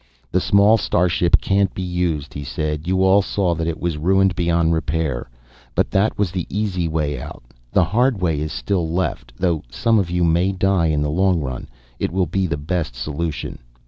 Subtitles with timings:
[0.31, 2.87] "The small star ship can't be used," he said.
[2.87, 5.29] "You all saw that it was ruined beyond repair.
[5.75, 7.43] But that was the easy way out.
[7.71, 9.31] The hard way is still left.
[9.37, 11.69] Though some of you may die, in the long run
[11.99, 13.59] it will be the best solution.